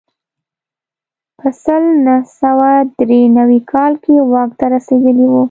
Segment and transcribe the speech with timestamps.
[1.37, 2.69] په سل نه سوه
[2.99, 5.33] درې نوي کال کې واک ته رسېدلی و.